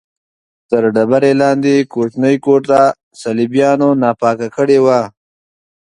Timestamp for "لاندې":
1.41-1.73